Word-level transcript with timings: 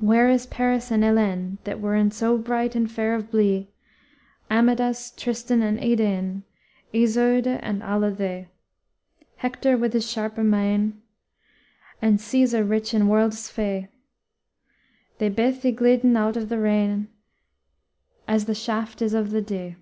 Where 0.00 0.28
is 0.28 0.44
Paris 0.44 0.90
and 0.90 1.04
Heleyne 1.04 1.58
That 1.62 1.78
weren 1.80 2.10
so 2.10 2.36
bright 2.36 2.74
and 2.74 2.90
fair 2.90 3.14
of 3.14 3.30
blee 3.30 3.68
Amadas, 4.50 5.12
Tristan, 5.16 5.62
and 5.62 5.78
Idéyne 5.78 6.42
Yseudë 6.92 7.60
and 7.62 7.80
allë 7.82 8.16
the, 8.16 8.46
Hector 9.36 9.76
with 9.76 9.92
his 9.92 10.04
sharpë 10.04 10.44
main, 10.44 11.00
And 12.02 12.20
Caesar 12.20 12.64
rich 12.64 12.92
in 12.92 13.02
worldës 13.02 13.52
fee? 13.52 13.86
They 15.18 15.28
beth 15.28 15.62
ygliden 15.62 16.16
out 16.16 16.36
of 16.36 16.48
the 16.48 16.58
reign 16.58 17.06
As 18.26 18.46
the 18.46 18.56
shaft 18.56 19.00
is 19.00 19.14
of 19.14 19.30
the 19.30 19.40
dee." 19.42 19.76